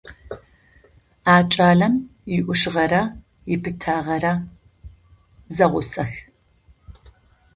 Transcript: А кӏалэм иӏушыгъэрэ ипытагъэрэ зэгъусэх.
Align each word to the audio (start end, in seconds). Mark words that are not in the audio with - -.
А 1.33 1.35
кӏалэм 1.51 1.95
иӏушыгъэрэ 2.35 3.01
ипытагъэрэ 3.53 4.33
зэгъусэх. 5.55 6.11